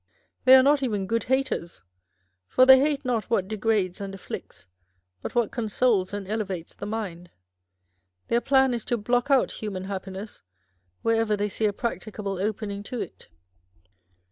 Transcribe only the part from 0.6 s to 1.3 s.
not Tlie New School of Reform. 25S even" good